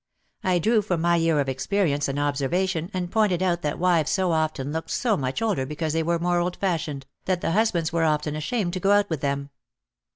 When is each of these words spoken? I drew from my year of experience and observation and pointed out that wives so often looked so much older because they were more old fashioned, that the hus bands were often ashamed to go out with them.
I 0.43 0.57
drew 0.57 0.81
from 0.81 0.99
my 1.01 1.15
year 1.17 1.39
of 1.39 1.47
experience 1.47 2.07
and 2.07 2.17
observation 2.17 2.89
and 2.91 3.11
pointed 3.11 3.43
out 3.43 3.61
that 3.61 3.77
wives 3.77 4.09
so 4.09 4.31
often 4.31 4.73
looked 4.73 4.89
so 4.89 5.15
much 5.15 5.43
older 5.43 5.63
because 5.63 5.93
they 5.93 6.01
were 6.01 6.17
more 6.17 6.39
old 6.39 6.57
fashioned, 6.57 7.05
that 7.25 7.41
the 7.41 7.51
hus 7.51 7.69
bands 7.71 7.93
were 7.93 8.03
often 8.03 8.35
ashamed 8.35 8.73
to 8.73 8.79
go 8.79 8.93
out 8.93 9.11
with 9.11 9.21
them. 9.21 9.51